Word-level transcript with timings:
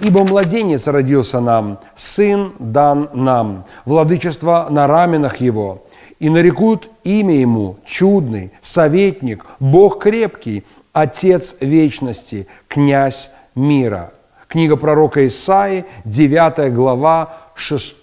Ибо 0.00 0.24
младенец 0.24 0.86
родился 0.86 1.40
нам, 1.40 1.80
сын 1.96 2.52
дан 2.58 3.10
нам, 3.14 3.64
владычество 3.84 4.68
на 4.70 4.86
раменах 4.86 5.38
его. 5.38 5.82
И 6.20 6.30
нарекут 6.30 6.88
имя 7.04 7.34
ему 7.34 7.76
чудный, 7.84 8.52
советник, 8.62 9.44
Бог 9.60 10.02
крепкий, 10.02 10.64
Отец 10.92 11.54
вечности, 11.60 12.48
князь 12.66 13.30
мира. 13.54 14.12
Книга 14.48 14.76
пророка 14.76 15.26
Исаи, 15.26 15.84
9 16.04 16.72
глава, 16.72 17.36
6 17.54 17.96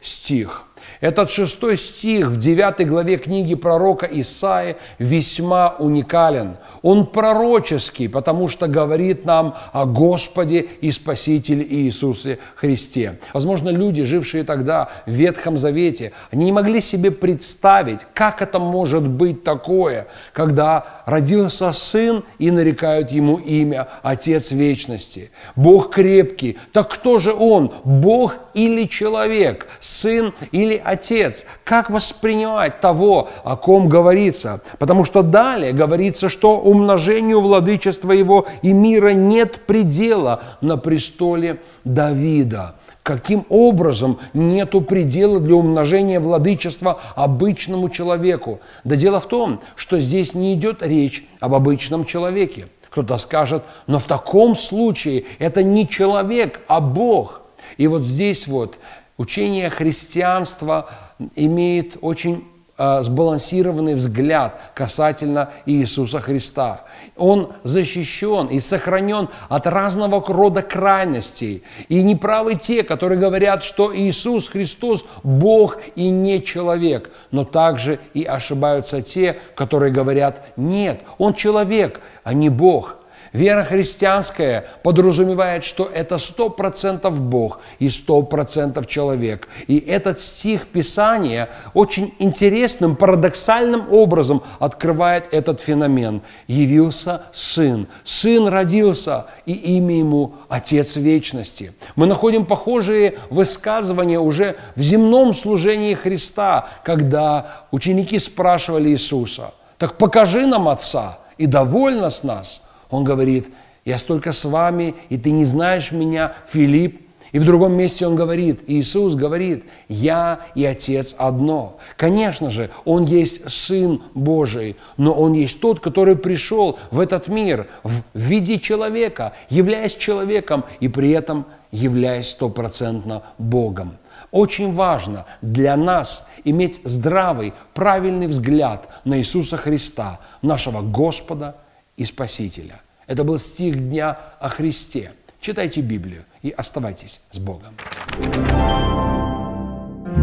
стих. 0.00 0.67
Этот 1.00 1.30
шестой 1.30 1.76
стих 1.76 2.26
в 2.26 2.38
девятой 2.38 2.86
главе 2.86 3.16
книги 3.16 3.54
пророка 3.54 4.06
Исаи 4.10 4.76
весьма 4.98 5.76
уникален. 5.78 6.56
Он 6.82 7.06
пророческий, 7.06 8.08
потому 8.08 8.48
что 8.48 8.66
говорит 8.66 9.24
нам 9.24 9.54
о 9.72 9.86
Господе 9.86 10.60
и 10.80 10.90
Спасителе 10.90 11.64
Иисусе 11.64 12.38
Христе. 12.56 13.18
Возможно, 13.32 13.68
люди, 13.68 14.04
жившие 14.04 14.44
тогда 14.44 14.88
в 15.06 15.10
Ветхом 15.10 15.56
Завете, 15.56 16.12
они 16.30 16.46
не 16.46 16.52
могли 16.52 16.80
себе 16.80 17.10
представить, 17.10 18.00
как 18.14 18.42
это 18.42 18.58
может 18.58 19.06
быть 19.06 19.44
такое, 19.44 20.06
когда 20.32 21.02
родился 21.06 21.72
сын 21.72 22.24
и 22.38 22.50
нарекают 22.50 23.10
ему 23.10 23.36
имя 23.36 23.88
Отец 24.02 24.50
Вечности. 24.50 25.30
Бог 25.56 25.94
крепкий. 25.94 26.58
Так 26.72 26.90
кто 26.90 27.18
же 27.18 27.32
он? 27.32 27.72
Бог 27.84 28.34
или 28.54 28.86
человек? 28.86 29.66
Сын 29.80 30.32
или 30.52 30.77
Отец. 30.82 31.46
Как 31.64 31.90
воспринимать 31.90 32.80
того, 32.80 33.28
о 33.44 33.56
ком 33.56 33.88
говорится? 33.88 34.60
Потому 34.78 35.04
что 35.04 35.22
далее 35.22 35.72
говорится, 35.72 36.28
что 36.28 36.58
умножению 36.58 37.40
владычества 37.40 38.12
его 38.12 38.46
и 38.62 38.72
мира 38.72 39.10
нет 39.10 39.60
предела 39.66 40.42
на 40.60 40.76
престоле 40.76 41.60
Давида. 41.84 42.74
Каким 43.02 43.46
образом 43.48 44.18
нету 44.34 44.82
предела 44.82 45.40
для 45.40 45.54
умножения 45.54 46.20
владычества 46.20 47.00
обычному 47.16 47.88
человеку? 47.88 48.60
Да 48.84 48.96
дело 48.96 49.18
в 49.18 49.26
том, 49.26 49.60
что 49.76 49.98
здесь 49.98 50.34
не 50.34 50.52
идет 50.52 50.82
речь 50.82 51.26
об 51.40 51.54
обычном 51.54 52.04
человеке. 52.04 52.66
Кто-то 52.90 53.16
скажет, 53.16 53.62
но 53.86 53.98
в 53.98 54.04
таком 54.04 54.54
случае 54.54 55.24
это 55.38 55.62
не 55.62 55.88
человек, 55.88 56.60
а 56.68 56.80
Бог. 56.80 57.42
И 57.78 57.86
вот 57.86 58.02
здесь 58.02 58.46
вот 58.46 58.76
учение 59.18 59.68
христианства 59.68 60.88
имеет 61.34 61.98
очень 62.00 62.44
э, 62.78 63.02
сбалансированный 63.02 63.94
взгляд 63.94 64.58
касательно 64.74 65.50
Иисуса 65.66 66.20
Христа. 66.20 66.84
Он 67.16 67.52
защищен 67.64 68.46
и 68.46 68.60
сохранен 68.60 69.28
от 69.48 69.66
разного 69.66 70.24
рода 70.26 70.62
крайностей. 70.62 71.64
И 71.88 72.02
неправы 72.02 72.54
те, 72.54 72.84
которые 72.84 73.18
говорят, 73.18 73.64
что 73.64 73.94
Иисус 73.94 74.48
Христос 74.48 75.04
Бог 75.22 75.78
и 75.96 76.08
не 76.08 76.42
человек. 76.42 77.10
Но 77.32 77.44
также 77.44 77.98
и 78.14 78.24
ошибаются 78.24 79.02
те, 79.02 79.36
которые 79.56 79.92
говорят, 79.92 80.42
нет, 80.56 81.02
Он 81.18 81.34
человек, 81.34 82.00
а 82.22 82.32
не 82.32 82.48
Бог. 82.48 82.94
Вера 83.32 83.62
христианская 83.62 84.64
подразумевает, 84.82 85.64
что 85.64 85.84
это 85.92 86.18
сто 86.18 86.48
процентов 86.48 87.20
Бог 87.20 87.60
и 87.78 87.88
сто 87.88 88.22
процентов 88.22 88.86
человек. 88.86 89.48
И 89.66 89.78
этот 89.78 90.20
стих 90.20 90.66
Писания 90.66 91.48
очень 91.74 92.14
интересным, 92.18 92.96
парадоксальным 92.96 93.92
образом 93.92 94.42
открывает 94.58 95.28
этот 95.32 95.60
феномен. 95.60 96.22
Явился 96.46 97.22
Сын. 97.32 97.86
Сын 98.04 98.48
родился, 98.48 99.26
и 99.44 99.52
имя 99.52 99.98
Ему 99.98 100.34
Отец 100.48 100.96
Вечности. 100.96 101.72
Мы 101.96 102.06
находим 102.06 102.46
похожие 102.46 103.18
высказывания 103.30 104.18
уже 104.18 104.56
в 104.74 104.80
земном 104.80 105.34
служении 105.34 105.94
Христа, 105.94 106.68
когда 106.84 107.64
ученики 107.70 108.18
спрашивали 108.18 108.90
Иисуса, 108.90 109.52
так 109.76 109.98
покажи 109.98 110.46
нам 110.46 110.68
Отца, 110.68 111.18
и 111.36 111.46
довольно 111.46 112.10
с 112.10 112.22
нас– 112.24 112.62
он 112.90 113.04
говорит, 113.04 113.48
я 113.84 113.98
столько 113.98 114.32
с 114.32 114.44
вами, 114.44 114.94
и 115.08 115.16
ты 115.16 115.30
не 115.30 115.44
знаешь 115.44 115.92
меня, 115.92 116.34
Филипп. 116.50 117.02
И 117.32 117.38
в 117.38 117.44
другом 117.44 117.74
месте 117.74 118.06
он 118.06 118.16
говорит, 118.16 118.60
Иисус 118.66 119.14
говорит, 119.14 119.64
я 119.88 120.40
и 120.54 120.64
Отец 120.64 121.14
одно. 121.18 121.78
Конечно 121.96 122.50
же, 122.50 122.70
Он 122.86 123.04
есть 123.04 123.50
Сын 123.50 124.00
Божий, 124.14 124.76
но 124.96 125.12
Он 125.12 125.34
есть 125.34 125.60
тот, 125.60 125.80
который 125.80 126.16
пришел 126.16 126.78
в 126.90 127.00
этот 127.00 127.28
мир 127.28 127.66
в 127.82 128.02
виде 128.14 128.58
человека, 128.58 129.34
являясь 129.50 129.94
человеком 129.94 130.64
и 130.80 130.88
при 130.88 131.10
этом 131.10 131.44
являясь 131.70 132.30
стопроцентно 132.30 133.22
Богом. 133.36 133.98
Очень 134.30 134.74
важно 134.74 135.26
для 135.42 135.76
нас 135.76 136.26
иметь 136.44 136.80
здравый, 136.84 137.52
правильный 137.74 138.26
взгляд 138.26 138.88
на 139.04 139.18
Иисуса 139.18 139.56
Христа, 139.56 140.20
нашего 140.40 140.82
Господа 140.82 141.56
и 141.98 142.04
Спасителя. 142.06 142.80
Это 143.06 143.24
был 143.24 143.38
стих 143.38 143.76
дня 143.76 144.18
о 144.40 144.48
Христе. 144.48 145.12
Читайте 145.40 145.80
Библию 145.82 146.24
и 146.42 146.50
оставайтесь 146.50 147.20
с 147.30 147.38
Богом. 147.38 147.74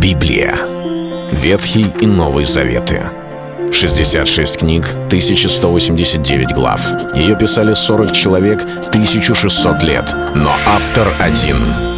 Библия. 0.00 0.56
Ветхий 1.32 1.86
и 2.00 2.06
Новый 2.06 2.44
Заветы. 2.44 3.02
66 3.72 4.58
книг, 4.58 4.86
1189 5.06 6.54
глав. 6.54 6.80
Ее 7.14 7.36
писали 7.36 7.74
40 7.74 8.12
человек, 8.12 8.62
1600 8.62 9.82
лет. 9.82 10.14
Но 10.34 10.54
автор 10.66 11.06
один— 11.20 11.58